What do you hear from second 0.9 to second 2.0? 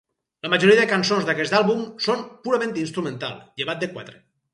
cançons d'aquest àlbum